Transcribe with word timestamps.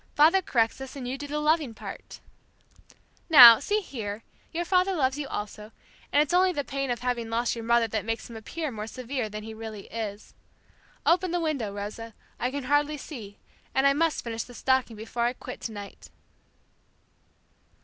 Father 0.15 0.41
corrects 0.41 0.81
us 0.81 0.95
and 0.95 1.07
you 1.07 1.15
do 1.15 1.27
the 1.27 1.37
loving 1.39 1.75
part" 1.75 2.21
"Now, 3.29 3.59
see 3.59 3.81
here, 3.81 4.23
your 4.51 4.65
father 4.65 4.95
loves 4.95 5.19
you 5.19 5.27
also, 5.27 5.71
and 6.11 6.23
it's 6.23 6.33
only 6.33 6.51
the 6.51 6.63
pain 6.63 6.89
of 6.89 7.01
having 7.01 7.29
lost 7.29 7.55
your 7.55 7.63
mother 7.65 7.87
that 7.89 8.03
makes 8.03 8.27
him 8.27 8.35
appear 8.35 8.71
more 8.71 8.87
severe 8.87 9.29
than 9.29 9.43
he 9.43 9.53
really 9.53 9.85
is. 9.93 10.33
Open 11.05 11.29
the 11.29 11.39
window, 11.39 11.71
Rosa, 11.71 12.15
I 12.39 12.49
can 12.49 12.63
hardly 12.63 12.97
see, 12.97 13.37
and 13.75 13.85
I 13.85 13.93
must 13.93 14.23
finish 14.23 14.41
this 14.41 14.57
stocking 14.57 14.95
before 14.95 15.25
I 15.25 15.33
quit 15.33 15.61
tonight." 15.61 16.09